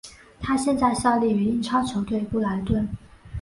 [0.39, 2.89] 他现在效力于英超球队布莱顿。